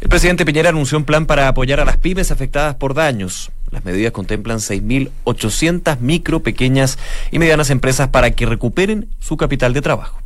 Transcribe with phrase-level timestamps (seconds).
[0.00, 3.50] El presidente Piñera anunció un plan para apoyar a las pymes afectadas por daños.
[3.70, 6.98] Las medidas contemplan 6.800 micro, pequeñas
[7.32, 10.20] y medianas empresas para que recuperen su capital de trabajo.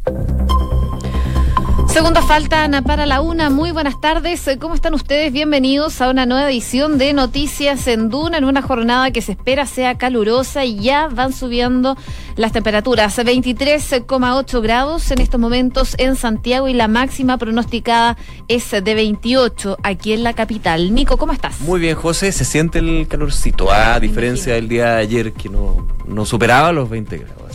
[1.89, 3.51] Segunda falta para la una.
[3.51, 4.49] Muy buenas tardes.
[4.61, 5.33] ¿Cómo están ustedes?
[5.33, 9.67] Bienvenidos a una nueva edición de Noticias en Duna en una jornada que se espera
[9.67, 11.97] sea calurosa y ya van subiendo
[12.37, 13.19] las temperaturas.
[13.19, 18.17] 23,8 grados en estos momentos en Santiago y la máxima pronosticada
[18.49, 20.95] es de 28 aquí en la capital.
[20.95, 21.61] Nico, ¿cómo estás?
[21.63, 22.31] Muy bien, José.
[22.33, 26.89] Se siente el calorcito, a diferencia del día de ayer que no, no superaba los
[26.89, 27.48] 20 grados.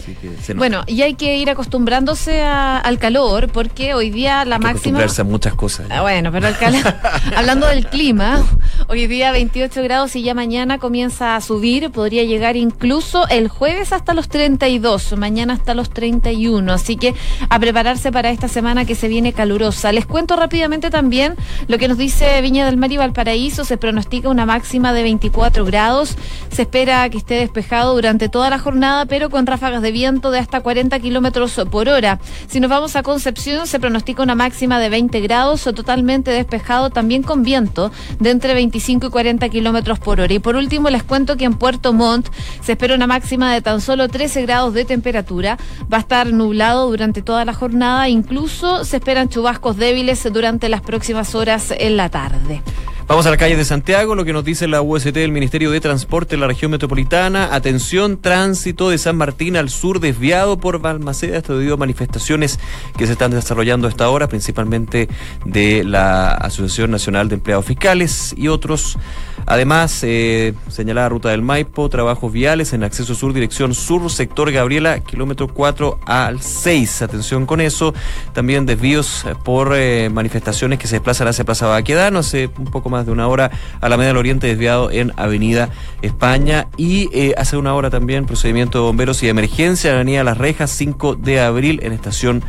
[0.56, 4.72] Bueno, y hay que ir acostumbrándose al calor porque hoy día la máxima.
[4.72, 5.88] Acostumbrarse a muchas cosas.
[5.90, 6.82] Ah, bueno, pero el calor,
[7.36, 8.44] hablando del clima,
[8.88, 13.94] hoy día 28 grados y ya mañana comienza a subir, podría llegar incluso el jueves
[13.94, 17.14] hasta los 32, mañana hasta los 31, así que
[17.50, 19.92] a prepararse para esta semana que se viene calurosa.
[19.92, 21.36] Les cuento rápidamente también
[21.68, 25.66] lo que nos dice Viña del Mar y Valparaíso, se pronostica una máxima de 24
[25.66, 26.18] grados,
[26.52, 30.40] se espera que esté despejado durante toda la jornada, pero con ráfagas de viento de
[30.40, 32.20] hasta 40 kilómetros por hora.
[32.48, 36.90] Si nos vamos a Concepción, se pronostica una máxima de 20 grados o totalmente despejado,
[36.90, 40.34] también con viento de entre 25 y 40 kilómetros por hora.
[40.34, 42.28] Y por último, les cuento que en Puerto Montt
[42.62, 45.58] se espera una máxima de tan solo 13 grados de temperatura.
[45.92, 50.82] Va a estar nublado durante toda la jornada, incluso se esperan chubascos débiles durante las
[50.82, 52.62] próximas horas en la tarde.
[53.06, 55.82] Vamos a la calle de Santiago, lo que nos dice la UST del Ministerio de
[55.82, 57.54] Transporte de la región metropolitana.
[57.54, 61.38] Atención, tránsito de San Martín al sur desviado por Balmaceda.
[61.38, 62.60] Esto debido a manifestaciones
[62.98, 65.10] que se están desarrollando a esta hora, principalmente
[65.44, 68.98] de la Asociación Nacional de Empleados Fiscales y otros.
[69.46, 75.00] Además, eh, señalada ruta del Maipo, trabajos viales en acceso sur, dirección sur, sector Gabriela,
[75.00, 77.02] kilómetro 4 al 6.
[77.02, 77.94] Atención con eso.
[78.34, 83.06] También desvíos por eh, manifestaciones que se desplazan hacia Plaza Baquedano, hace un poco más
[83.06, 85.70] de una hora a la media del Oriente desviado en Avenida
[86.02, 90.24] España y eh, hace una hora también procedimiento de bomberos y de emergencia en Avenida
[90.24, 92.44] Las Rejas 5 de abril en estación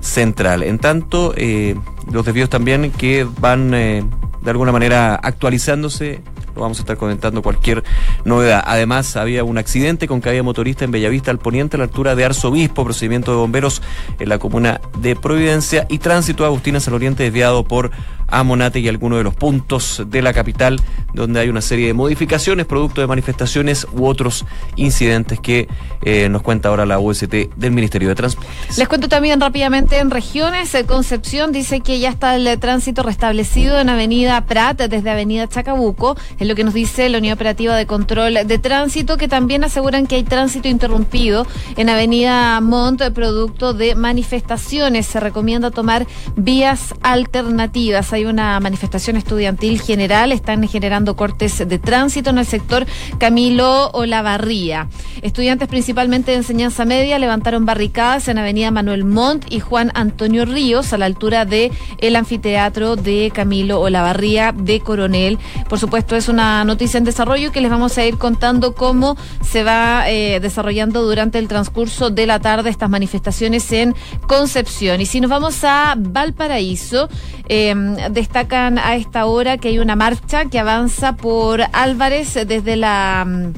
[0.00, 0.62] central.
[0.62, 1.76] En tanto, eh,
[2.10, 4.04] los desvíos también que van eh,
[4.42, 6.22] de alguna manera actualizándose
[6.54, 7.82] lo vamos a estar comentando cualquier
[8.24, 8.62] novedad.
[8.66, 12.24] Además, había un accidente con caída motorista en Bellavista al poniente a la altura de
[12.24, 13.82] Arzobispo, procedimiento de bomberos
[14.18, 17.90] en la comuna de Providencia y tránsito a Agustinas al oriente desviado por
[18.32, 20.80] a Monate y algunos de los puntos de la capital
[21.12, 25.68] donde hay una serie de modificaciones producto de manifestaciones u otros incidentes que
[26.02, 28.50] eh, nos cuenta ahora la UST del Ministerio de Transporte.
[28.76, 30.74] Les cuento también rápidamente en regiones.
[30.74, 36.16] Eh, Concepción dice que ya está el tránsito restablecido en Avenida Prat desde Avenida Chacabuco.
[36.38, 40.06] Es lo que nos dice la Unidad Operativa de Control de Tránsito, que también aseguran
[40.06, 45.06] que hay tránsito interrumpido en Avenida Mont producto de manifestaciones.
[45.06, 46.06] Se recomienda tomar
[46.36, 48.12] vías alternativas.
[48.26, 52.86] Una manifestación estudiantil general, están generando cortes de tránsito en el sector
[53.18, 54.88] Camilo Olavarría.
[55.22, 60.92] Estudiantes principalmente de enseñanza media levantaron barricadas en Avenida Manuel Montt y Juan Antonio Ríos
[60.92, 65.38] a la altura de el anfiteatro de Camilo Olavarría de Coronel.
[65.68, 69.64] Por supuesto, es una noticia en desarrollo que les vamos a ir contando cómo se
[69.64, 73.94] va eh, desarrollando durante el transcurso de la tarde estas manifestaciones en
[74.26, 75.00] Concepción.
[75.00, 77.08] Y si nos vamos a Valparaíso,
[77.48, 77.74] eh,
[78.12, 83.52] destacan a esta hora que hay una marcha que avanza por Álvarez desde la mm,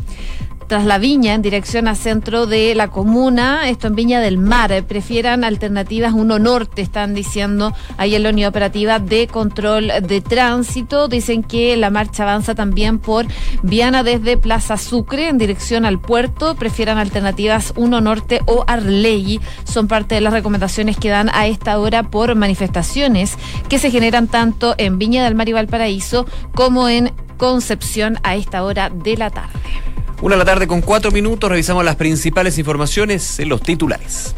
[0.67, 4.85] tras la Viña en dirección a centro de la comuna, esto en Viña del Mar.
[4.87, 11.09] Prefieran alternativas uno norte, están diciendo ahí en la unidad operativa de control de tránsito.
[11.09, 13.27] Dicen que la marcha avanza también por
[13.63, 16.55] Viana desde Plaza Sucre en dirección al puerto.
[16.55, 19.41] Prefieran alternativas uno norte o Arley.
[19.65, 23.37] Son parte de las recomendaciones que dan a esta hora por manifestaciones
[23.69, 28.63] que se generan tanto en Viña del Mar y Valparaíso como en Concepción a esta
[28.65, 29.94] hora de la tarde.
[30.25, 34.35] Una de la tarde con cuatro minutos, revisamos las principales informaciones en los titulares.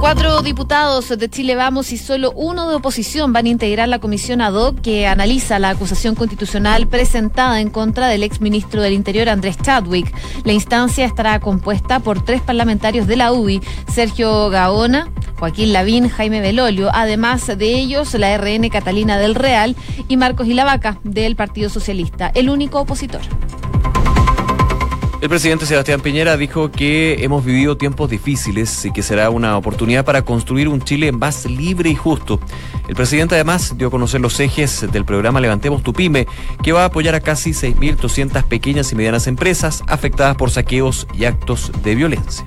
[0.00, 4.40] Cuatro diputados de Chile Vamos y solo uno de oposición van a integrar la comisión
[4.40, 9.58] ad hoc que analiza la acusación constitucional presentada en contra del exministro del Interior Andrés
[9.58, 10.10] Chadwick.
[10.44, 13.60] La instancia estará compuesta por tres parlamentarios de la UBI,
[13.92, 19.76] Sergio Gaona, Joaquín Lavín, Jaime Belolio, además de ellos la RN Catalina del Real
[20.08, 23.20] y Marcos Ilavaca del Partido Socialista, el único opositor.
[25.24, 30.04] El presidente Sebastián Piñera dijo que hemos vivido tiempos difíciles y que será una oportunidad
[30.04, 32.38] para construir un Chile más libre y justo.
[32.88, 36.26] El presidente además dio a conocer los ejes del programa Levantemos tu Pyme,
[36.62, 41.24] que va a apoyar a casi 6.200 pequeñas y medianas empresas afectadas por saqueos y
[41.24, 42.44] actos de violencia.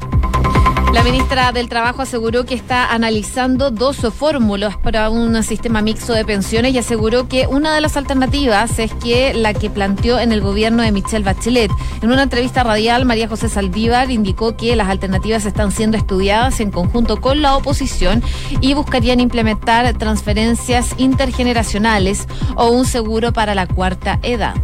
[0.94, 6.24] La ministra del Trabajo aseguró que está analizando dos fórmulas para un sistema mixto de
[6.24, 10.42] pensiones y aseguró que una de las alternativas es que la que planteó en el
[10.42, 11.72] gobierno de Michelle Bachelet.
[12.02, 16.72] En una entrevista radial, María José Saldívar indicó que las alternativas están siendo estudiadas en
[16.72, 18.24] conjunto con la oposición
[18.62, 24.56] y buscarían implementar transferencias intergeneracionales o un seguro para la cuarta edad.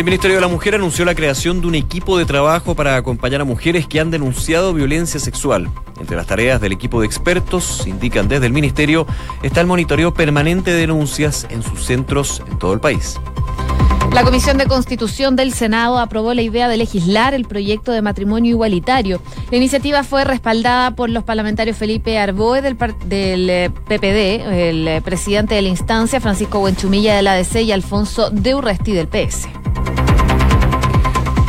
[0.00, 3.42] El Ministerio de la Mujer anunció la creación de un equipo de trabajo para acompañar
[3.42, 5.68] a mujeres que han denunciado violencia sexual.
[6.00, 9.06] Entre las tareas del equipo de expertos, indican desde el Ministerio,
[9.42, 13.20] está el monitoreo permanente de denuncias en sus centros en todo el país.
[14.14, 18.52] La Comisión de Constitución del Senado aprobó la idea de legislar el proyecto de matrimonio
[18.52, 19.20] igualitario.
[19.50, 25.02] La iniciativa fue respaldada por los parlamentarios Felipe Arboe del, del PPD, eh, el eh,
[25.02, 29.59] presidente de la instancia, Francisco Buenchumilla de la ADC y Alfonso de Urresti del PS.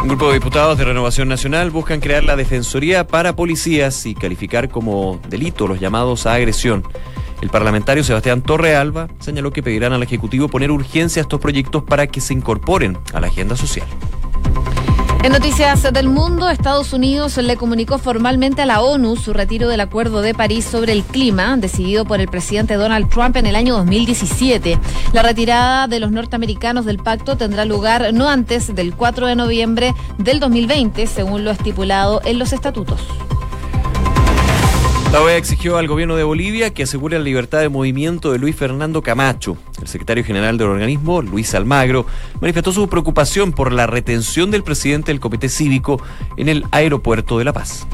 [0.01, 4.67] Un grupo de diputados de Renovación Nacional buscan crear la Defensoría para Policías y calificar
[4.67, 6.83] como delito los llamados a agresión.
[7.39, 12.07] El parlamentario Sebastián Torrealba señaló que pedirán al Ejecutivo poner urgencia a estos proyectos para
[12.07, 13.85] que se incorporen a la agenda social.
[15.23, 19.79] En noticias del mundo, Estados Unidos le comunicó formalmente a la ONU su retiro del
[19.79, 23.75] Acuerdo de París sobre el clima, decidido por el presidente Donald Trump en el año
[23.75, 24.79] 2017.
[25.13, 29.93] La retirada de los norteamericanos del pacto tendrá lugar no antes del 4 de noviembre
[30.17, 33.01] del 2020, según lo estipulado en los estatutos.
[35.11, 38.55] La OEA exigió al gobierno de Bolivia que asegure la libertad de movimiento de Luis
[38.55, 39.57] Fernando Camacho.
[39.81, 42.05] El secretario general del organismo, Luis Almagro,
[42.39, 46.01] manifestó su preocupación por la retención del presidente del Comité Cívico
[46.37, 47.85] en el aeropuerto de La Paz.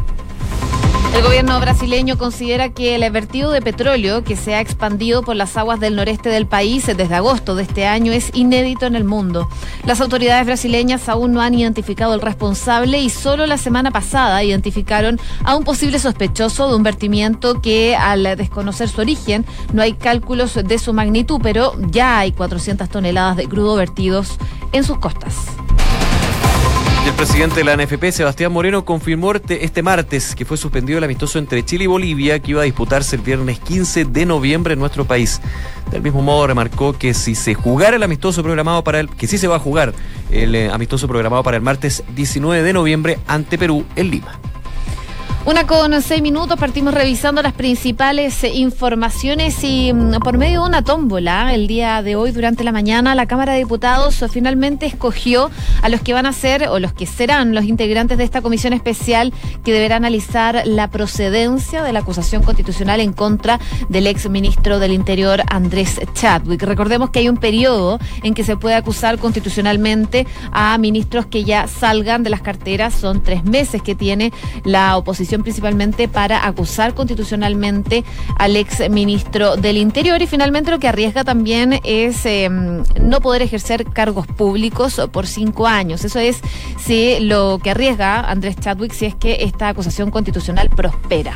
[1.18, 5.58] El gobierno brasileño considera que el vertido de petróleo que se ha expandido por las
[5.58, 9.50] aguas del noreste del país desde agosto de este año es inédito en el mundo.
[9.84, 15.20] Las autoridades brasileñas aún no han identificado el responsable y solo la semana pasada identificaron
[15.44, 19.44] a un posible sospechoso de un vertimiento que al desconocer su origen
[19.74, 24.38] no hay cálculos de su magnitud, pero ya hay 400 toneladas de crudo vertidos
[24.72, 25.48] en sus costas.
[27.08, 31.06] El presidente de la NFP, Sebastián Moreno, confirmó este, este martes que fue suspendido el
[31.06, 34.80] amistoso entre Chile y Bolivia que iba a disputarse el viernes 15 de noviembre en
[34.80, 35.40] nuestro país.
[35.90, 39.38] Del mismo modo remarcó que si se jugara el amistoso programado para el, que sí
[39.38, 39.94] se va a jugar
[40.32, 44.38] el eh, amistoso programado para el martes 19 de noviembre ante Perú en Lima.
[45.48, 50.68] Una con seis minutos, partimos revisando las principales eh, informaciones y mm, por medio de
[50.68, 55.50] una tómbola el día de hoy durante la mañana la Cámara de Diputados finalmente escogió
[55.82, 58.74] a los que van a ser o los que serán los integrantes de esta comisión
[58.74, 59.32] especial
[59.64, 63.58] que deberá analizar la procedencia de la acusación constitucional en contra
[63.88, 66.62] del ex ministro del Interior Andrés Chadwick.
[66.64, 71.68] Recordemos que hay un periodo en que se puede acusar constitucionalmente a ministros que ya
[71.68, 74.34] salgan de las carteras, son tres meses que tiene
[74.66, 78.04] la oposición principalmente para acusar constitucionalmente
[78.38, 83.42] al ex ministro del Interior y finalmente lo que arriesga también es em, no poder
[83.42, 86.06] ejercer cargos públicos por cinco años.
[86.06, 86.40] Eso es
[86.78, 91.34] si lo que arriesga Andrés Chadwick si es que esta acusación constitucional prospera.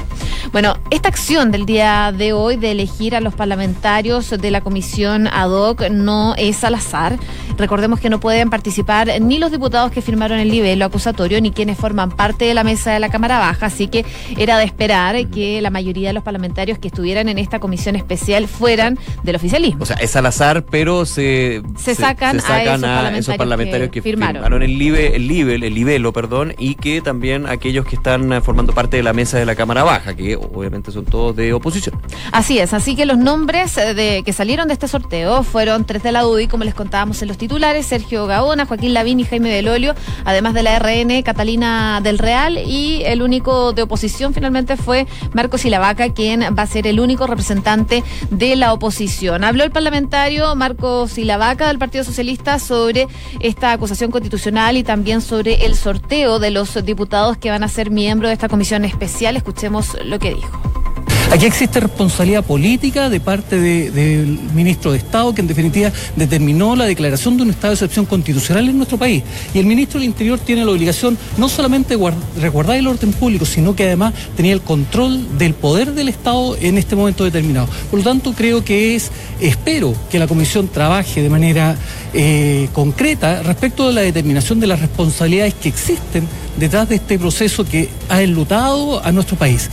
[0.51, 5.27] Bueno, esta acción del día de hoy de elegir a los parlamentarios de la comisión
[5.27, 7.18] ad hoc no es al azar.
[7.57, 11.77] Recordemos que no pueden participar ni los diputados que firmaron el nivel acusatorio ni quienes
[11.77, 14.05] forman parte de la mesa de la Cámara Baja, así que
[14.38, 18.47] era de esperar que la mayoría de los parlamentarios que estuvieran en esta comisión especial
[18.47, 19.83] fueran del oficialismo.
[19.83, 24.63] O sea, es al azar, pero se, se, sacan, a, esos parlamentarios, que, firmaron.
[24.63, 28.97] el, live, el, nivel, el libelo, perdón, y que también aquellos que están formando parte
[28.97, 31.99] de la mesa de la Cámara Baja, que obviamente son todos de oposición.
[32.31, 36.04] Así es, así que los nombres eh, de que salieron de este sorteo fueron tres
[36.04, 39.49] de la UDI, como les contábamos en los titulares, Sergio Gaona, Joaquín Lavín y Jaime
[39.49, 45.07] Belolio, además de la RN, Catalina del Real, y el único de oposición finalmente fue
[45.33, 49.44] Marcos Silavaca, quien va a ser el único representante de la oposición.
[49.44, 53.07] Habló el parlamentario Marcos Silavaca del Partido Socialista sobre
[53.40, 57.92] esta acusación constitucional y también sobre el sorteo de los diputados que van a ser
[57.92, 59.38] miembros de esta comisión especial.
[59.38, 60.91] Escuchemos lo que dijo.
[61.31, 66.83] Aquí existe responsabilidad política de parte del ministro de Estado, que en definitiva determinó la
[66.83, 69.23] declaración de un estado de excepción constitucional en nuestro país.
[69.54, 73.45] Y el ministro del Interior tiene la obligación no solamente de resguardar el orden público,
[73.45, 77.69] sino que además tenía el control del poder del Estado en este momento determinado.
[77.90, 79.09] Por lo tanto, creo que es,
[79.40, 81.78] espero que la Comisión trabaje de manera
[82.14, 87.64] eh, concreta respecto de la determinación de las responsabilidades que existen detrás de este proceso
[87.64, 89.69] que ha enlutado a nuestro país.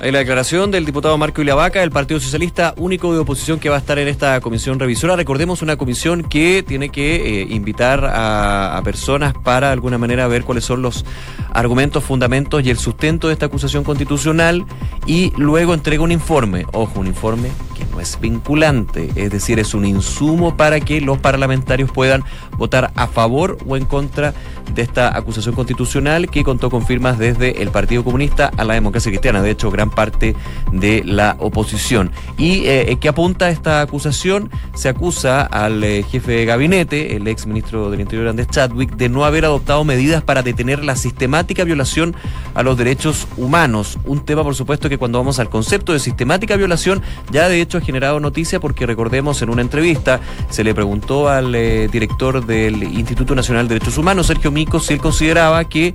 [0.00, 3.76] Hay la declaración del diputado Marco Ilavaca, del Partido Socialista, único de oposición que va
[3.76, 5.14] a estar en esta comisión revisora.
[5.14, 10.26] Recordemos una comisión que tiene que eh, invitar a, a, personas para de alguna manera
[10.26, 11.04] ver cuáles son los
[11.52, 14.64] argumentos, fundamentos y el sustento de esta acusación constitucional
[15.06, 16.66] y luego entrega un informe.
[16.72, 21.18] Ojo, un informe que no es vinculante, es decir, es un insumo para que los
[21.18, 22.24] parlamentarios puedan
[22.58, 24.34] votar a favor o en contra
[24.74, 29.12] de esta acusación constitucional que contó con firmas desde el Partido Comunista a la democracia
[29.12, 29.42] cristiana.
[29.42, 30.34] De hecho, gran parte
[30.72, 32.10] de la oposición.
[32.36, 34.50] ¿Y eh, qué apunta esta acusación?
[34.74, 39.08] Se acusa al eh, jefe de gabinete, el ex ministro del Interior Andrés Chadwick, de
[39.08, 42.16] no haber adoptado medidas para detener la sistemática violación
[42.54, 43.98] a los derechos humanos.
[44.04, 47.78] Un tema, por supuesto, que cuando vamos al concepto de sistemática violación, ya de hecho
[47.84, 53.34] generado noticia porque recordemos en una entrevista se le preguntó al eh, director del Instituto
[53.34, 55.94] Nacional de Derechos Humanos, Sergio Mico, si él consideraba que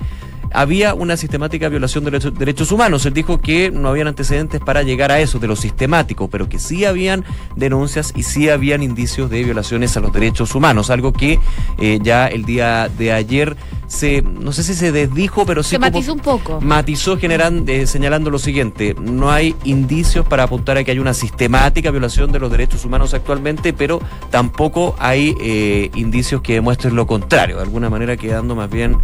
[0.52, 3.06] había una sistemática violación de los derechos humanos.
[3.06, 6.60] Él dijo que no habían antecedentes para llegar a eso, de lo sistemático, pero que
[6.60, 7.24] sí habían
[7.56, 11.40] denuncias y sí habían indicios de violaciones a los derechos humanos, algo que
[11.78, 13.56] eh, ya el día de ayer
[13.88, 15.72] se, no sé si se desdijo, pero sí.
[15.72, 16.62] Se matizó un poco.
[16.62, 21.16] Matizó generan, eh, señalando lo siguiente: no hay indicios para apuntar a que hay una
[21.16, 27.08] sistemática violación de los derechos humanos actualmente, pero tampoco hay eh, indicios que demuestren lo
[27.08, 27.58] contrario.
[27.58, 28.98] De alguna manera quedando más bien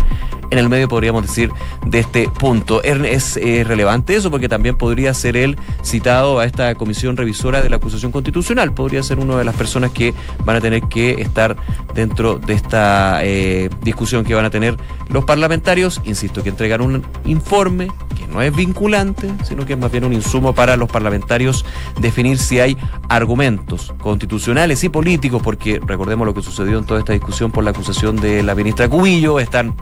[0.51, 2.83] en el medio, podríamos decir, de este punto.
[2.83, 3.35] Es
[3.67, 8.11] relevante eso porque también podría ser él citado a esta comisión revisora de la acusación
[8.11, 8.73] constitucional.
[8.73, 10.13] Podría ser una de las personas que
[10.43, 11.55] van a tener que estar
[11.93, 14.77] dentro de esta eh, discusión que van a tener
[15.09, 16.01] los parlamentarios.
[16.05, 17.87] Insisto, que entregan un informe
[18.17, 21.65] que no es vinculante, sino que es más bien un insumo para los parlamentarios
[21.99, 22.77] definir si hay
[23.09, 27.71] argumentos constitucionales y políticos, porque recordemos lo que sucedió en toda esta discusión por la
[27.71, 29.75] acusación de la ministra Cubillo, están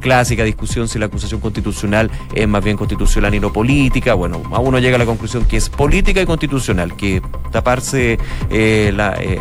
[0.00, 4.14] clásica discusión si la acusación constitucional es más bien constitucional y no política.
[4.14, 8.18] Bueno, a uno llega a la conclusión que es política y constitucional, que taparse
[8.50, 9.40] eh, la, eh,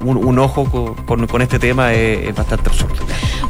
[0.00, 0.64] un, un, ojo
[1.06, 2.96] con, con, este tema es, es, bastante absurdo.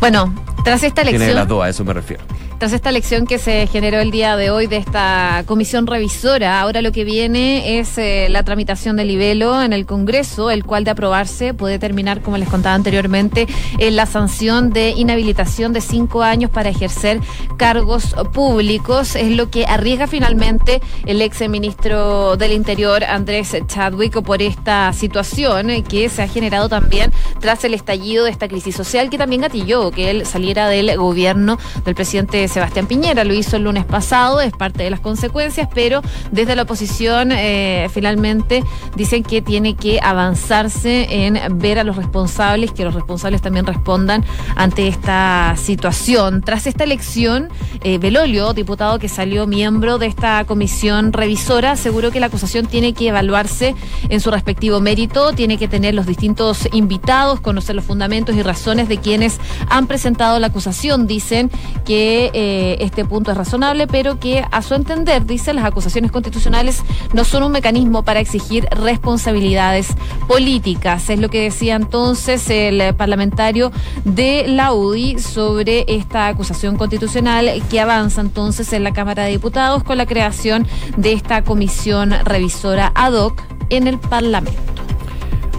[0.01, 0.33] Bueno,
[0.65, 1.23] tras esta elección...
[1.23, 2.23] Tiene las dos, a eso me refiero.
[2.59, 6.83] Tras esta elección que se generó el día de hoy de esta comisión revisora, ahora
[6.83, 10.91] lo que viene es eh, la tramitación del libelo en el Congreso, el cual de
[10.91, 13.47] aprobarse puede terminar, como les contaba anteriormente,
[13.79, 17.21] en la sanción de inhabilitación de cinco años para ejercer
[17.57, 19.15] cargos públicos.
[19.15, 25.71] Es lo que arriesga finalmente el ex ministro del Interior, Andrés Chadwick, por esta situación
[25.71, 29.43] eh, que se ha generado también tras el estallido de esta crisis social que también
[29.43, 33.25] gatilló que él saliera del gobierno del presidente Sebastián Piñera.
[33.25, 37.89] Lo hizo el lunes pasado, es parte de las consecuencias, pero desde la oposición eh,
[37.93, 38.65] finalmente
[38.97, 44.25] dicen que tiene que avanzarse en ver a los responsables, que los responsables también respondan
[44.57, 46.43] ante esta situación.
[46.43, 47.49] Tras esta elección,
[47.83, 52.93] eh, Belolio, diputado que salió miembro de esta comisión revisora, aseguró que la acusación tiene
[52.93, 53.75] que evaluarse
[54.09, 58.89] en su respectivo mérito, tiene que tener los distintos invitados, conocer los fundamentos y razones
[58.89, 59.39] de quienes
[59.69, 61.07] han presentado la acusación.
[61.07, 61.51] Dicen
[61.85, 66.85] que eh, este punto es razonable, pero que a su entender, dice, las acusaciones constitucionales
[67.13, 69.89] no son un mecanismo para exigir responsabilidades
[70.29, 71.11] políticas.
[71.11, 73.73] Es lo que decía entonces el parlamentario
[74.05, 79.83] de la UDI sobre esta acusación constitucional que avanza entonces en la Cámara de Diputados
[79.83, 80.65] con la creación
[80.97, 84.61] de esta comisión revisora ad hoc en el Parlamento.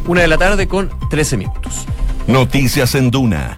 [0.08, 1.86] Una de la tarde con 13 minutos.
[2.26, 3.58] Noticias en Duna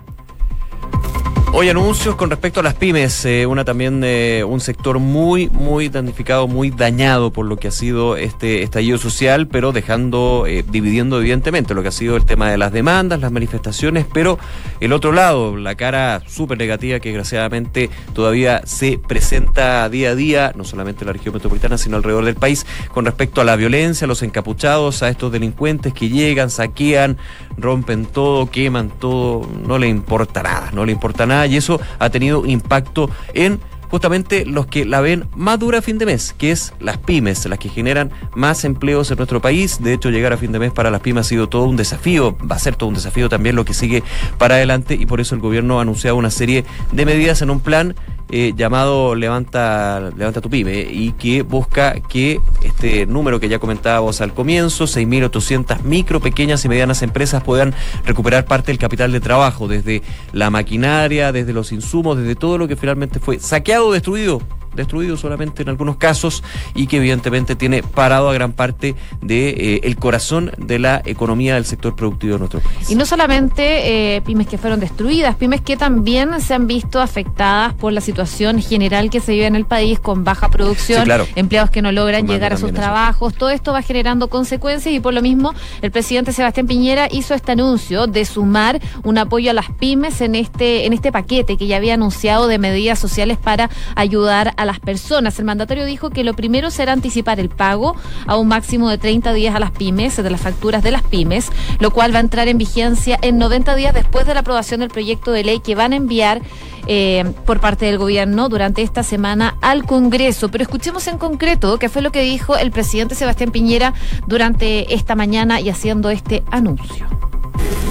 [1.53, 5.89] Hoy anuncios con respecto a las pymes, eh, una también eh, un sector muy, muy
[5.89, 11.19] damnificado, muy dañado por lo que ha sido este estallido social, pero dejando, eh, dividiendo
[11.19, 14.39] evidentemente lo que ha sido el tema de las demandas, las manifestaciones, pero
[14.79, 20.53] el otro lado, la cara súper negativa que desgraciadamente todavía se presenta día a día,
[20.55, 24.05] no solamente en la región metropolitana, sino alrededor del país, con respecto a la violencia,
[24.05, 27.17] a los encapuchados, a estos delincuentes que llegan, saquean,
[27.57, 32.45] rompen todo, queman todo, no le importa nada, no le importa y eso ha tenido
[32.45, 33.59] impacto en
[33.91, 37.45] justamente los que la ven más dura a fin de mes, que es las pymes,
[37.45, 39.83] las que generan más empleos en nuestro país.
[39.83, 42.37] De hecho, llegar a fin de mes para las pymes ha sido todo un desafío,
[42.39, 44.01] va a ser todo un desafío también lo que sigue
[44.37, 47.59] para adelante y por eso el gobierno ha anunciado una serie de medidas en un
[47.59, 47.95] plan
[48.29, 54.21] eh, llamado Levanta, Levanta tu PYME y que busca que este número que ya comentábamos
[54.21, 57.73] al comienzo, 6.800 micro, pequeñas y medianas empresas puedan
[58.05, 60.01] recuperar parte del capital de trabajo, desde
[60.31, 64.41] la maquinaria, desde los insumos, desde todo lo que finalmente fue saqueado, destruido
[64.75, 69.79] destruido solamente en algunos casos y que evidentemente tiene parado a gran parte de eh,
[69.83, 72.89] el corazón de la economía del sector productivo de nuestro país.
[72.89, 77.73] Y no solamente eh, pymes que fueron destruidas, pymes que también se han visto afectadas
[77.73, 81.27] por la situación general que se vive en el país con baja producción, Sí, claro.
[81.35, 82.75] empleados que no logran Tomando llegar a sus eso.
[82.79, 87.33] trabajos, todo esto va generando consecuencias y por lo mismo el presidente Sebastián Piñera hizo
[87.33, 91.67] este anuncio de sumar un apoyo a las pymes en este en este paquete que
[91.67, 95.37] ya había anunciado de medidas sociales para ayudar a las personas.
[95.39, 97.95] El mandatario dijo que lo primero será anticipar el pago
[98.27, 101.49] a un máximo de 30 días a las pymes, de las facturas de las pymes,
[101.79, 104.89] lo cual va a entrar en vigencia en 90 días después de la aprobación del
[104.89, 106.41] proyecto de ley que van a enviar
[106.87, 110.49] eh, por parte del gobierno durante esta semana al Congreso.
[110.49, 113.93] Pero escuchemos en concreto qué fue lo que dijo el presidente Sebastián Piñera
[114.27, 117.07] durante esta mañana y haciendo este anuncio.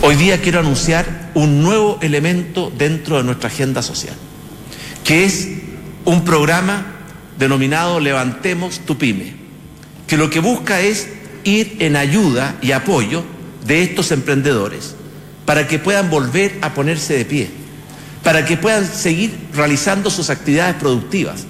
[0.02, 4.14] Hoy día quiero anunciar un nuevo elemento dentro de nuestra agenda social,
[5.04, 5.59] que es
[6.04, 6.84] un programa
[7.38, 9.34] denominado Levantemos tu pyme,
[10.06, 11.08] que lo que busca es
[11.44, 13.24] ir en ayuda y apoyo
[13.66, 14.94] de estos emprendedores
[15.44, 17.50] para que puedan volver a ponerse de pie,
[18.22, 21.44] para que puedan seguir realizando sus actividades productivas,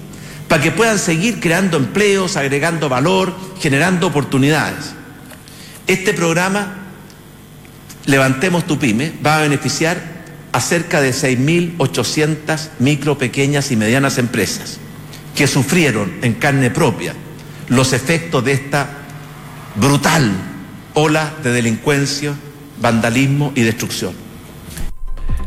[0.47, 4.93] para que puedan seguir creando empleos, agregando valor, generando oportunidades.
[5.87, 6.77] Este programa
[8.05, 10.01] Levantemos tu pyme va a beneficiar
[10.51, 14.77] a cerca de 6.800 micro, pequeñas y medianas empresas
[15.35, 17.13] que sufrieron en carne propia
[17.69, 18.89] los efectos de esta
[19.75, 20.31] brutal
[20.93, 22.33] ola de delincuencia,
[22.81, 24.30] vandalismo y destrucción.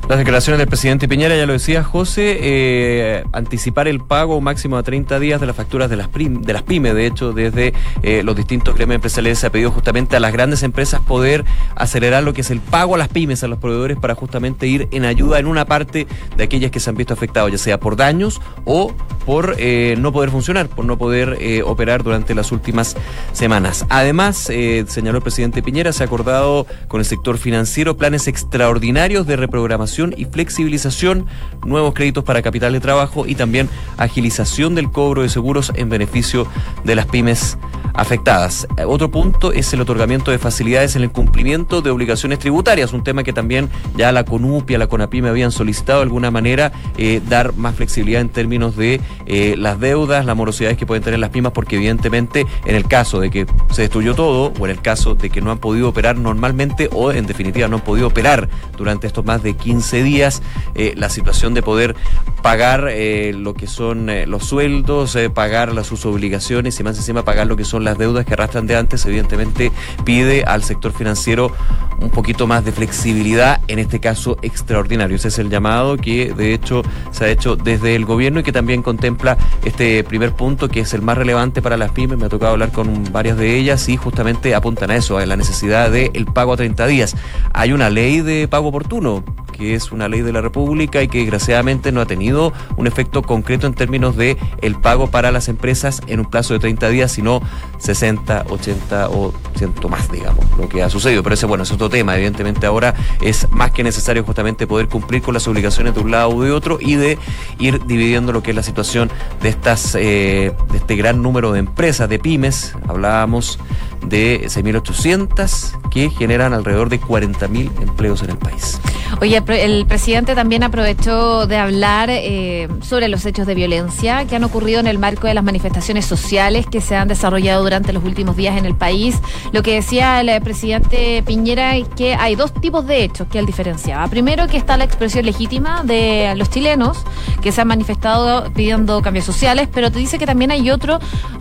[0.07, 4.83] Las declaraciones del presidente Piñera, ya lo decía José, eh, anticipar el pago máximo a
[4.83, 6.95] 30 días de las facturas de las, de las pymes.
[6.95, 10.63] De hecho, desde eh, los distintos gremios empresariales se ha pedido justamente a las grandes
[10.63, 14.15] empresas poder acelerar lo que es el pago a las pymes, a los proveedores, para
[14.15, 16.07] justamente ir en ayuda en una parte
[16.37, 18.93] de aquellas que se han visto afectadas, ya sea por daños o
[19.25, 22.95] por eh, no poder funcionar, por no poder operar durante las últimas
[23.33, 23.87] semanas.
[23.89, 29.37] Además, señaló el presidente Piñera, se ha acordado con el sector financiero planes extraordinarios de
[29.37, 31.27] reprogramación y flexibilización,
[31.65, 36.47] nuevos créditos para capital de trabajo y también agilización del cobro de seguros en beneficio
[36.85, 37.57] de las pymes
[37.95, 38.67] afectadas.
[38.77, 43.05] Eh, Otro punto es el otorgamiento de facilidades en el cumplimiento de obligaciones tributarias, un
[43.05, 47.55] tema que también ya la CONUPIA, la CONAPIME habían solicitado de alguna manera eh, dar
[47.55, 51.53] más flexibilidad en términos de eh, las deudas, las morosidades que pueden tener las pymes,
[51.53, 55.31] porque evidentemente en el caso de que se destruyó todo o en el caso de
[55.31, 59.25] que no han podido operar normalmente o en definitiva no han podido operar durante estos
[59.25, 60.43] más de 15 días,
[60.75, 61.95] eh, la situación de poder
[62.43, 62.93] pagar
[63.35, 67.65] lo que son los sueldos, pagar las, sus obligaciones y más encima pagar lo que
[67.65, 69.71] son las deudas que arrastran de antes, evidentemente
[70.05, 71.53] pide al sector financiero
[72.01, 75.17] un poquito más de flexibilidad, en este caso extraordinario.
[75.17, 78.53] Ese es el llamado que de hecho se ha hecho desde el gobierno y que
[78.53, 82.19] también contempla este primer punto que es el más relevante para las pymes.
[82.19, 85.37] Me ha tocado hablar con varias de ellas y justamente apuntan a eso, a la
[85.37, 87.17] necesidad del el pago a 30 días.
[87.53, 89.25] Hay una ley de pago oportuno
[89.73, 93.67] es una ley de la República y que desgraciadamente no ha tenido un efecto concreto
[93.67, 97.41] en términos de el pago para las empresas en un plazo de 30 días, sino
[97.79, 101.23] 60, 80 o 100 más, digamos, lo que ha sucedido.
[101.23, 102.15] Pero ese, bueno, es otro tema.
[102.17, 106.31] Evidentemente ahora es más que necesario justamente poder cumplir con las obligaciones de un lado
[106.31, 107.19] u de otro y de
[107.59, 109.11] ir dividiendo lo que es la situación
[109.43, 112.75] de estas, eh, de este gran número de empresas, de pymes.
[112.89, 113.59] Hablábamos
[114.03, 118.81] de 6.800 que generan alrededor de 40.000 empleos en el país.
[119.21, 124.25] Oye, el pre- el presidente también aprovechó de hablar eh, sobre los hechos de violencia
[124.25, 127.93] que han ocurrido en el marco de las manifestaciones sociales que se han desarrollado durante
[127.93, 129.19] los últimos días en el país.
[129.53, 133.39] Lo que decía el eh, presidente Piñera es que hay dos tipos de hechos que
[133.39, 134.07] él diferenciaba.
[134.09, 136.99] Primero, que está la expresión legítima de los chilenos
[137.43, 140.99] que se han manifestado pidiendo cambios sociales, pero te dice que también hay otro,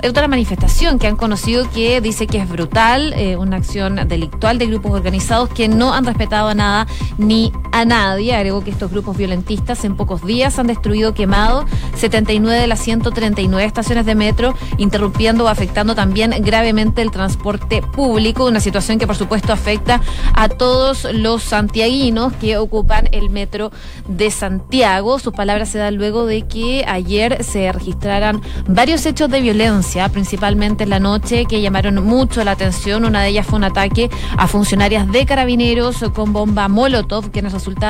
[0.08, 4.68] otra manifestación que han conocido que dice que es brutal, eh, una acción delictual de
[4.68, 8.34] grupos organizados que no han respetado nada ni a nadie.
[8.34, 13.64] Agregó que estos grupos violentistas en pocos días han destruido, quemado 79 de las 139
[13.68, 19.16] estaciones de metro, interrumpiendo o afectando también gravemente el transporte público, una situación que por
[19.16, 20.02] supuesto afecta
[20.34, 23.72] a todos los santiaguinos que ocupan el metro
[24.08, 25.20] de Santiago.
[25.20, 30.86] Sus palabras se dan luego de que ayer se registraran varios hechos de violencia, principalmente
[30.86, 33.06] en la noche, que llamaron mucho la atención.
[33.06, 37.83] Una de ellas fue un ataque a funcionarias de carabineros con bomba Molotov, quienes resultaron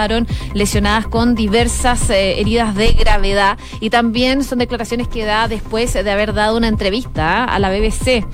[0.53, 6.10] lesionadas con diversas eh, heridas de gravedad y también son declaraciones que da después de
[6.10, 8.25] haber dado una entrevista a la BBC.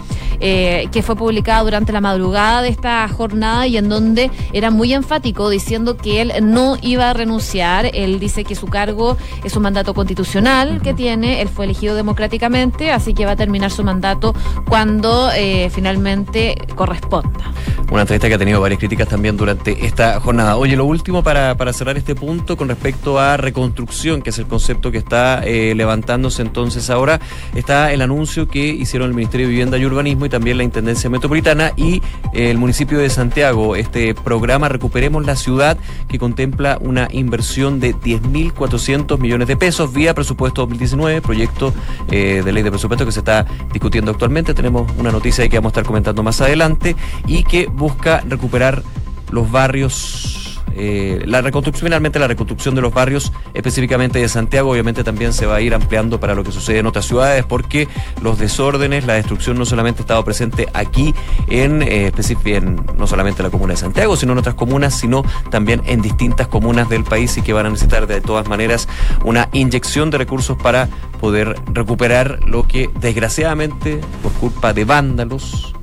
[0.41, 4.93] Eh, que fue publicada durante la madrugada de esta jornada y en donde era muy
[4.93, 7.89] enfático diciendo que él no iba a renunciar.
[7.93, 12.93] Él dice que su cargo es un mandato constitucional que tiene, él fue elegido democráticamente,
[12.93, 14.33] así que va a terminar su mandato
[14.67, 17.51] cuando eh, finalmente corresponda.
[17.91, 20.55] Una entrevista que ha tenido varias críticas también durante esta jornada.
[20.55, 24.47] Oye, lo último para, para cerrar este punto con respecto a reconstrucción, que es el
[24.47, 27.19] concepto que está eh, levantándose entonces ahora,
[27.55, 31.09] está el anuncio que hicieron el Ministerio de Vivienda y Urbanismo y también la Intendencia
[31.09, 32.01] Metropolitana y
[32.33, 37.95] eh, el municipio de Santiago, este programa Recuperemos la Ciudad, que contempla una inversión de
[37.95, 41.73] 10.400 millones de pesos vía presupuesto 2019, proyecto
[42.12, 44.53] eh, de ley de presupuesto que se está discutiendo actualmente.
[44.53, 46.95] Tenemos una noticia que vamos a estar comentando más adelante
[47.27, 48.83] y que busca recuperar
[49.31, 55.03] los barrios eh, la reconstrucción, finalmente la reconstrucción de los barrios, específicamente de Santiago, obviamente
[55.03, 57.88] también se va a ir ampliando para lo que sucede en otras ciudades, porque
[58.21, 61.13] los desórdenes, la destrucción no solamente ha estado presente aquí
[61.47, 62.12] en, eh,
[62.45, 66.47] en no solamente la comuna de Santiago, sino en otras comunas, sino también en distintas
[66.47, 68.88] comunas del país y que van a necesitar de todas maneras
[69.23, 70.88] una inyección de recursos para
[71.19, 75.73] poder recuperar lo que desgraciadamente, por culpa de vándalos,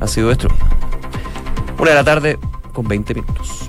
[0.00, 0.64] ha sido destruido.
[1.78, 2.38] Una de la tarde
[2.72, 3.68] con 20 minutos.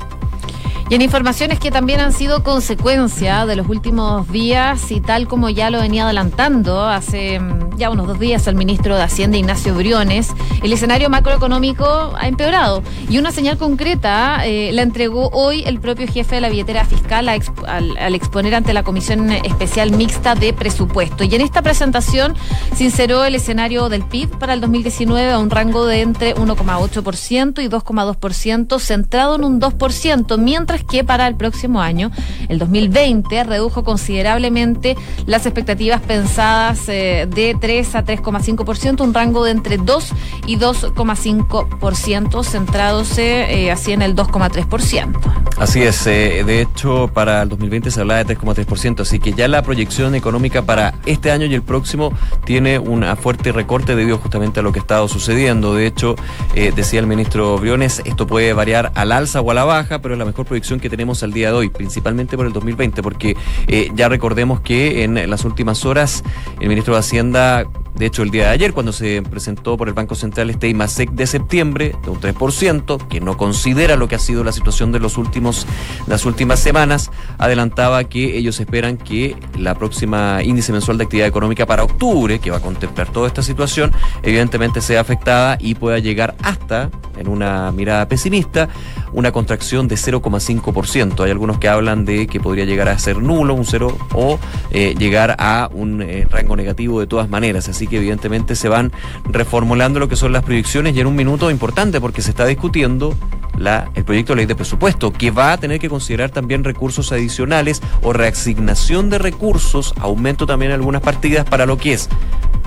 [0.91, 5.47] Y en informaciones que también han sido consecuencia de los últimos días y tal como
[5.47, 9.73] ya lo venía adelantando hace mm, ya unos dos días el ministro de Hacienda Ignacio
[9.73, 15.79] Briones, el escenario macroeconómico ha empeorado y una señal concreta eh, la entregó hoy el
[15.79, 21.23] propio jefe de la billetera fiscal al, exponer ante la Comisión Especial Mixta de Presupuesto.
[21.23, 22.35] Y en esta presentación
[22.75, 27.69] sinceró el escenario del PIB para el 2019 a un rango de entre 1,8% y
[27.69, 32.11] 2,2%, centrado en un 2%, mientras que para el próximo año,
[32.49, 39.51] el 2020, redujo considerablemente las expectativas pensadas eh, de 3 a 3,5%, un rango de
[39.51, 40.13] entre 2
[40.47, 45.19] y 2,5%, centrándose eh, así en el 2,3%.
[45.57, 49.47] Así es, eh, de hecho para el 2020 se hablaba de 3,3%, así que ya
[49.47, 52.11] la proyección económica para este año y el próximo
[52.45, 55.75] tiene un fuerte recorte debido justamente a lo que ha estado sucediendo.
[55.75, 56.15] De hecho,
[56.53, 60.19] decía el ministro Briones, esto puede variar al alza o a la baja, pero es
[60.19, 63.35] la mejor proyección que tenemos al día de hoy, principalmente por el 2020, porque
[63.67, 66.23] eh, ya recordemos que en las últimas horas
[66.59, 69.93] el ministro de Hacienda de hecho, el día de ayer, cuando se presentó por el
[69.93, 74.19] Banco Central este IMASEC de septiembre, de un 3%, que no considera lo que ha
[74.19, 75.67] sido la situación de los últimos,
[76.07, 81.65] las últimas semanas, adelantaba que ellos esperan que la próxima índice mensual de actividad económica
[81.65, 83.91] para octubre, que va a contemplar toda esta situación,
[84.23, 88.69] evidentemente sea afectada y pueda llegar hasta, en una mirada pesimista,
[89.11, 91.23] una contracción de 0,5%.
[91.23, 94.39] Hay algunos que hablan de que podría llegar a ser nulo, un cero, o
[94.71, 98.91] eh, llegar a un eh, rango negativo de todas maneras que evidentemente se van
[99.25, 103.15] reformulando lo que son las proyecciones y en un minuto importante porque se está discutiendo
[103.57, 107.11] la, el proyecto de ley de presupuesto, que va a tener que considerar también recursos
[107.11, 112.09] adicionales o reasignación de recursos, aumento también en algunas partidas para lo que es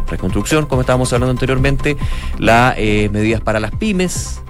[0.07, 1.97] reconstrucción, como estábamos hablando anteriormente,
[2.39, 4.44] las eh, medidas para las pymes,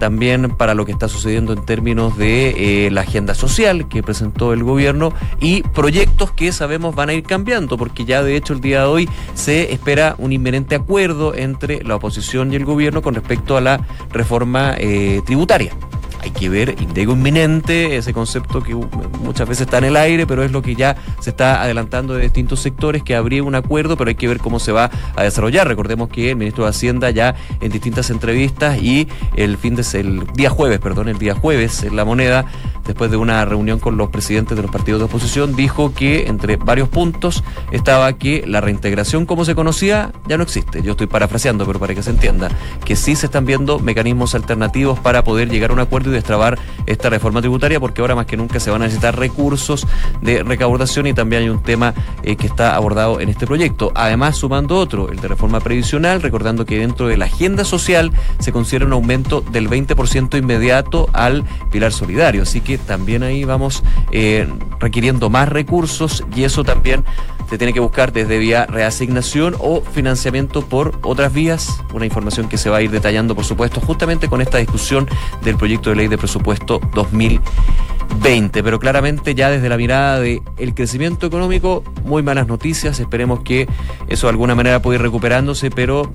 [0.00, 4.52] también para lo que está sucediendo en términos de eh, la agenda social que presentó
[4.52, 8.60] el gobierno y proyectos que sabemos van a ir cambiando, porque ya de hecho el
[8.60, 13.14] día de hoy se espera un inminente acuerdo entre la oposición y el gobierno con
[13.14, 15.72] respecto a la reforma eh, tributaria
[16.22, 20.42] hay que ver, indego inminente, ese concepto que muchas veces está en el aire, pero
[20.42, 24.08] es lo que ya se está adelantando de distintos sectores, que habría un acuerdo, pero
[24.08, 25.66] hay que ver cómo se va a desarrollar.
[25.66, 30.26] Recordemos que el ministro de Hacienda ya en distintas entrevistas y el fin de el
[30.34, 32.44] día jueves, perdón, el día jueves en la moneda,
[32.86, 36.56] después de una reunión con los presidentes de los partidos de oposición, dijo que entre
[36.56, 40.82] varios puntos estaba que la reintegración como se conocía ya no existe.
[40.82, 42.48] Yo estoy parafraseando, pero para que se entienda,
[42.84, 46.58] que sí se están viendo mecanismos alternativos para poder llegar a un acuerdo y destrabar
[46.86, 49.86] esta reforma tributaria, porque ahora más que nunca se van a necesitar recursos
[50.20, 53.92] de recaudación y también hay un tema eh, que está abordado en este proyecto.
[53.94, 58.52] Además, sumando otro, el de reforma previsional, recordando que dentro de la agenda social se
[58.52, 62.42] considera un aumento del 20% inmediato al pilar solidario.
[62.42, 67.04] Así que también ahí vamos eh, requiriendo más recursos y eso también
[67.50, 72.56] se tiene que buscar desde vía reasignación o financiamiento por otras vías, una información que
[72.56, 75.08] se va a ir detallando, por supuesto, justamente con esta discusión
[75.42, 78.62] del proyecto de ley de presupuesto 2020.
[78.62, 83.66] Pero claramente ya desde la mirada del el crecimiento económico, muy malas noticias, esperemos que
[84.08, 86.08] eso de alguna manera pueda ir recuperándose, pero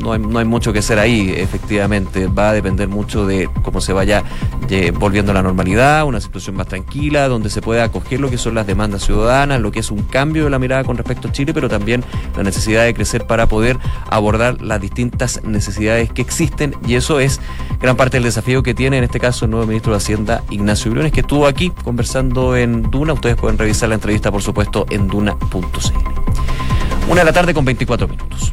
[0.00, 2.26] no hay, no hay mucho que hacer ahí, efectivamente.
[2.26, 4.22] Va a depender mucho de cómo se vaya
[4.70, 8.38] eh, volviendo a la normalidad, una situación más tranquila, donde se pueda acoger lo que
[8.38, 11.32] son las demandas ciudadanas, lo que es un cambio de la mirada con respecto a
[11.32, 12.04] Chile, pero también
[12.36, 13.78] la necesidad de crecer para poder
[14.08, 16.74] abordar las distintas necesidades que existen.
[16.86, 17.40] Y eso es
[17.80, 20.90] gran parte del desafío que tiene en este caso el nuevo ministro de Hacienda, Ignacio
[20.90, 23.12] Briones, que estuvo aquí conversando en Duna.
[23.12, 25.68] Ustedes pueden revisar la entrevista, por supuesto, en duna.cl.
[27.08, 28.52] Una de la tarde con 24 minutos.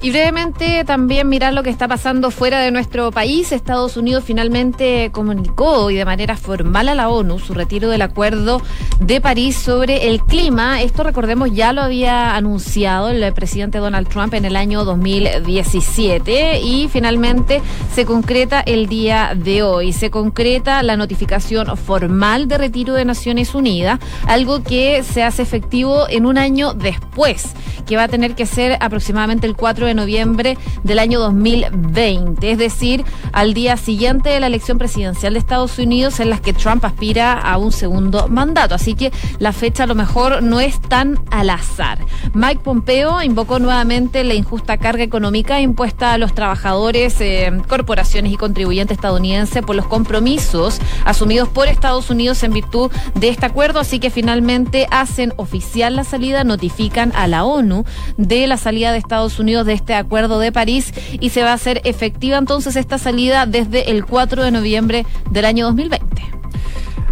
[0.00, 3.50] Y brevemente también mirar lo que está pasando fuera de nuestro país.
[3.50, 8.62] Estados Unidos finalmente comunicó y de manera formal a la ONU su retiro del Acuerdo
[9.00, 10.82] de París sobre el clima.
[10.82, 16.86] Esto recordemos ya lo había anunciado el presidente Donald Trump en el año 2017 y
[16.86, 17.60] finalmente
[17.92, 19.92] se concreta el día de hoy.
[19.92, 26.08] Se concreta la notificación formal de retiro de Naciones Unidas, algo que se hace efectivo
[26.08, 27.48] en un año después,
[27.84, 32.58] que va a tener que ser aproximadamente el 4 de noviembre del año 2020, es
[32.58, 36.84] decir, al día siguiente de la elección presidencial de Estados Unidos en las que Trump
[36.84, 38.74] aspira a un segundo mandato.
[38.74, 41.98] Así que la fecha a lo mejor no es tan al azar.
[42.34, 48.36] Mike Pompeo invocó nuevamente la injusta carga económica impuesta a los trabajadores, eh, corporaciones y
[48.36, 53.80] contribuyentes estadounidenses por los compromisos asumidos por Estados Unidos en virtud de este acuerdo.
[53.80, 57.84] Así que finalmente hacen oficial la salida, notifican a la ONU
[58.16, 61.54] de la salida de Estados Unidos de este Acuerdo de París y se va a
[61.54, 66.38] hacer efectiva entonces esta salida desde el 4 de noviembre del año 2020.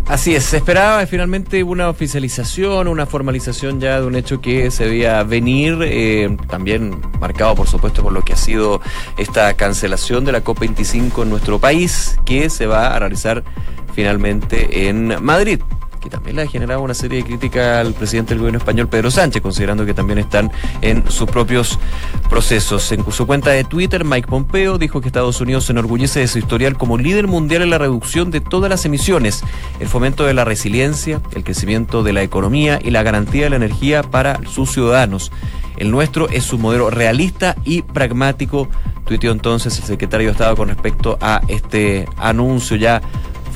[0.07, 4.87] Así es, se esperaba finalmente una oficialización, una formalización ya de un hecho que se
[4.87, 8.81] veía venir, eh, también marcado por supuesto por lo que ha sido
[9.17, 13.43] esta cancelación de la COP25 en nuestro país, que se va a realizar
[13.95, 15.61] finalmente en Madrid
[16.07, 19.11] que también le ha generado una serie de críticas al presidente del gobierno español, Pedro
[19.11, 21.81] Sánchez, considerando que también están en sus propios
[22.31, 22.93] procesos.
[22.93, 26.39] En su cuenta de Twitter, Mike Pompeo dijo que Estados Unidos se enorgullece de su
[26.39, 29.43] historial como líder mundial en la reducción de todas las emisiones,
[29.81, 33.57] el fomento de la resiliencia, el crecimiento de la economía y la garantía de la
[33.57, 35.33] energía para sus ciudadanos.
[35.77, 38.69] El nuestro es un modelo realista y pragmático,
[39.07, 43.03] tuiteó entonces el secretario de Estado con respecto a este anuncio ya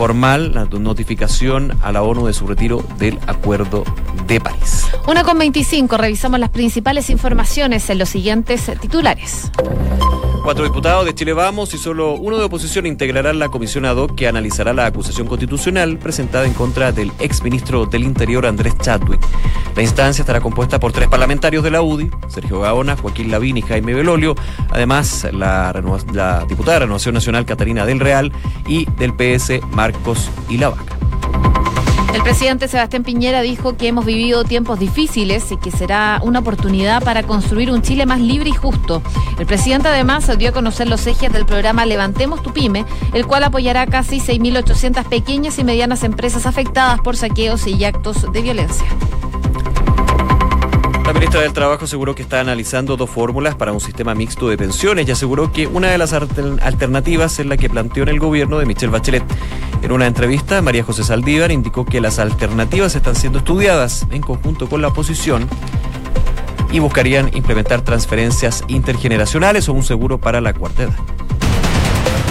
[0.01, 3.85] formal la notificación a la ONU de su retiro del Acuerdo
[4.27, 4.87] de París.
[5.07, 9.51] Una con 25, revisamos las principales informaciones en los siguientes titulares.
[10.43, 14.15] Cuatro diputados de Chile Vamos y solo uno de oposición integrarán la comisión ad hoc
[14.15, 19.21] que analizará la acusación constitucional presentada en contra del exministro del Interior Andrés Chadwick.
[19.77, 23.63] La instancia estará compuesta por tres parlamentarios de la UDI, Sergio Gaona, Joaquín Lavín y
[23.63, 24.35] Jaime Belolio,
[24.71, 25.73] además la,
[26.13, 28.33] la diputada de Renovación Nacional Catarina del Real
[28.67, 31.00] y del PS Marcos y Lavaca.
[32.13, 37.03] El presidente Sebastián Piñera dijo que hemos vivido tiempos difíciles y que será una oportunidad
[37.05, 39.01] para construir un Chile más libre y justo.
[39.39, 43.45] El presidente además dio a conocer los ejes del programa Levantemos tu pyme, el cual
[43.45, 48.87] apoyará casi 6.800 pequeñas y medianas empresas afectadas por saqueos y actos de violencia.
[51.21, 55.07] Ministra del Trabajo aseguró que está analizando dos fórmulas para un sistema mixto de pensiones
[55.07, 58.65] y aseguró que una de las alternativas es la que planteó en el gobierno de
[58.65, 59.23] Michelle Bachelet.
[59.83, 64.67] En una entrevista, María José Saldívar indicó que las alternativas están siendo estudiadas en conjunto
[64.67, 65.47] con la oposición
[66.73, 71.20] y buscarían implementar transferencias intergeneracionales o un seguro para la cuarta edad.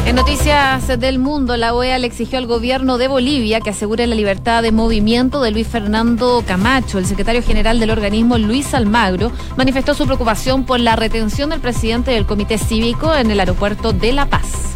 [0.09, 4.15] En noticias del mundo, la OEA le exigió al gobierno de Bolivia que asegure la
[4.15, 6.97] libertad de movimiento de Luis Fernando Camacho.
[6.97, 12.09] El secretario general del organismo, Luis Almagro, manifestó su preocupación por la retención del presidente
[12.09, 14.73] del Comité Cívico en el aeropuerto de La Paz.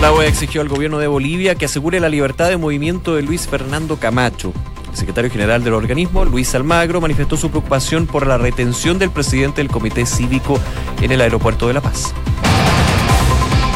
[0.00, 3.46] La OEA exigió al gobierno de Bolivia que asegure la libertad de movimiento de Luis
[3.46, 4.52] Fernando Camacho.
[4.90, 9.60] El secretario general del organismo, Luis Almagro, manifestó su preocupación por la retención del presidente
[9.60, 10.58] del Comité Cívico
[11.00, 12.12] en el aeropuerto de La Paz.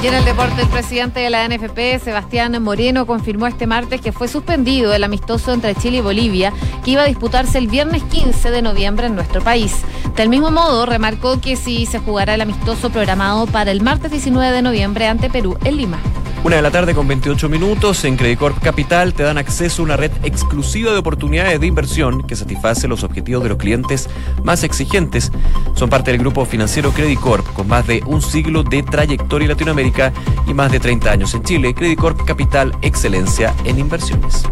[0.02, 4.12] Y en el deporte, el presidente de la NFP, Sebastián Moreno, confirmó este martes que
[4.12, 8.50] fue suspendido el amistoso entre Chile y Bolivia, que iba a disputarse el viernes 15
[8.50, 9.82] de noviembre en nuestro país.
[10.16, 14.52] Del mismo modo, remarcó que sí se jugará el amistoso programado para el martes 19
[14.52, 15.98] de noviembre ante Perú en Lima.
[16.42, 18.02] Una de la tarde con 28 minutos.
[18.04, 22.34] En Credicorp Capital te dan acceso a una red exclusiva de oportunidades de inversión que
[22.34, 24.08] satisface los objetivos de los clientes
[24.42, 25.30] más exigentes.
[25.74, 30.14] Son parte del grupo financiero Credicorp, con más de un siglo de trayectoria en Latinoamérica
[30.46, 31.74] y más de 30 años en Chile.
[31.74, 34.44] Credicorp Capital, excelencia en inversiones.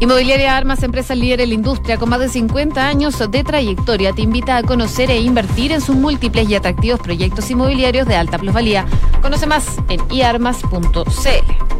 [0.00, 4.22] Inmobiliaria Armas, empresa líder en la industria con más de 50 años de trayectoria, te
[4.22, 8.86] invita a conocer e invertir en sus múltiples y atractivos proyectos inmobiliarios de alta plusvalía.
[9.22, 11.73] Conoce más en iarmas.cl.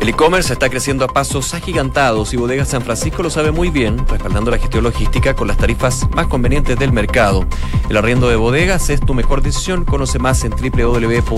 [0.00, 4.06] El e-commerce está creciendo a pasos agigantados y Bodega San Francisco lo sabe muy bien,
[4.06, 7.44] respaldando la gestión logística con las tarifas más convenientes del mercado.
[7.88, 9.84] El arriendo de bodegas es tu mejor decisión.
[9.84, 11.28] Conoce más en www.bsf.cl.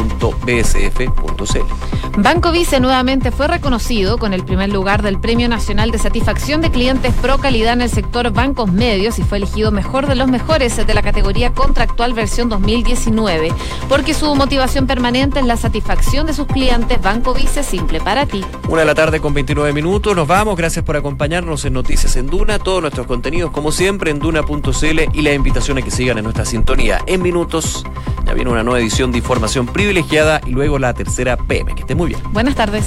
[2.18, 6.70] Banco Vice nuevamente fue reconocido con el primer lugar del Premio Nacional de Satisfacción de
[6.70, 10.76] Clientes Pro Calidad en el sector bancos medios y fue elegido mejor de los mejores
[10.76, 13.52] de la categoría contractual versión 2019,
[13.88, 17.00] porque su motivación permanente es la satisfacción de sus clientes.
[17.00, 18.44] Banco Vice simple para ti.
[18.68, 20.14] Una de la tarde con 29 minutos.
[20.14, 20.56] Nos vamos.
[20.56, 22.58] Gracias por acompañarnos en Noticias en Duna.
[22.58, 26.44] Todos nuestros contenidos, como siempre, en duna.cl y la invitación a que sigan en nuestra
[26.44, 27.00] sintonía.
[27.06, 27.84] En minutos
[28.24, 31.74] ya viene una nueva edición de Información Privilegiada y luego la tercera PM.
[31.74, 32.20] Que esté muy bien.
[32.32, 32.86] Buenas tardes.